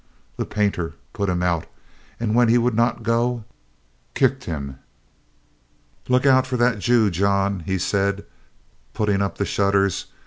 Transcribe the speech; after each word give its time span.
The 0.37 0.47
painter 0.47 0.95
put 1.13 1.29
him 1.29 1.43
out, 1.43 1.67
and 2.19 2.33
when 2.33 2.47
he 2.49 2.57
would 2.57 2.73
not 2.73 3.03
go, 3.03 3.43
kicked 4.15 4.45
him. 4.45 4.79
"Look 6.09 6.25
out 6.25 6.47
for 6.47 6.57
that 6.57 6.79
Jew, 6.79 7.11
John," 7.11 7.59
he 7.67 7.77
said, 7.77 8.25
putting 8.95 9.21
up 9.21 9.37
the 9.37 9.45
shutters. 9.45 10.05